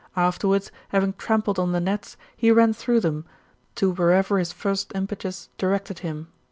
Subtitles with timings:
[0.17, 3.23] Afterwards, having trampled on the nets, he ran through them,
[3.75, 6.29] to whatever his first impetus directed him.